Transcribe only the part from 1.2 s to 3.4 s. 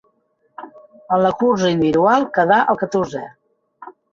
la cursa individual quedà el catorzè.